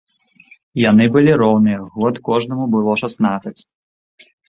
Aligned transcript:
Яны 0.83 1.05
былі 1.17 1.35
роўныя, 1.43 1.79
год 1.99 2.15
кожнаму 2.31 2.65
было 2.75 2.99
шаснаццаць. 3.07 3.59